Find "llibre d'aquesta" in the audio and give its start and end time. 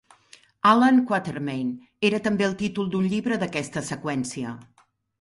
3.15-3.89